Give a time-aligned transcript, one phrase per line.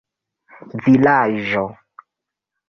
[0.85, 1.63] vilaĝo